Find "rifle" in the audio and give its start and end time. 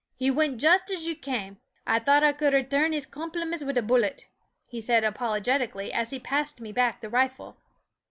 7.11-7.55